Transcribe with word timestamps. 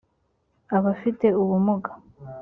abafite 0.77 1.27
ubumuga 1.41 1.91